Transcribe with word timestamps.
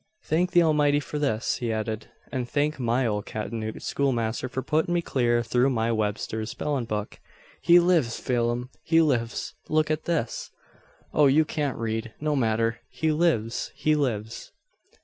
"Thank 0.23 0.49
the 0.53 0.63
Almighty 0.63 0.99
for 0.99 1.19
this!" 1.19 1.57
he 1.57 1.71
added; 1.71 2.07
"and 2.31 2.49
thank 2.49 2.79
my 2.79 3.05
ole 3.05 3.21
Katinuck 3.21 3.79
schoolmaster 3.83 4.49
for 4.49 4.63
puttin' 4.63 4.95
me 4.95 5.03
clar 5.03 5.43
through 5.43 5.69
my 5.69 5.91
Webster's 5.91 6.49
spellin' 6.49 6.85
book. 6.85 7.19
He 7.61 7.79
lives, 7.79 8.19
Pheelum! 8.19 8.69
he 8.83 8.99
lives! 8.99 9.53
Look 9.69 9.91
at 9.91 10.05
this. 10.05 10.49
Oh, 11.13 11.27
you 11.27 11.45
can't 11.45 11.77
read. 11.77 12.15
No 12.19 12.35
matter. 12.35 12.79
He 12.89 13.11
lives! 13.11 13.71
he 13.75 13.93
lives!" 13.93 14.51